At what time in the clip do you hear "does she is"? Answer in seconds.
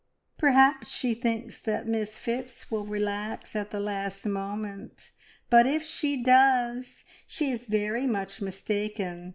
6.23-7.67